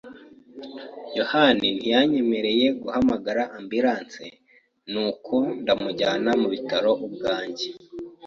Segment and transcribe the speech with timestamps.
[1.17, 4.25] yohani ntiyanyemereye guhamagara ambulance
[4.91, 7.67] nuko ndamujyana mubitaro ubwanjye.